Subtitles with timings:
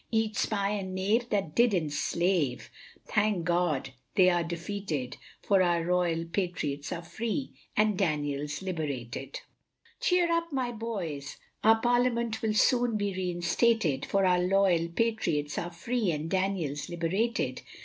[0.09, 2.71] Each spy and knave that did enslave,
[3.05, 9.33] thank God they are defeated, For our loyal Patriots are free, and Daniel's liberated.
[9.33, 9.93] CHORUS.
[9.99, 15.69] Cheer up my boys, our Parliament will soon be reinstated, For our loyal Patriots are
[15.71, 17.61] free, and Daniel's liberated.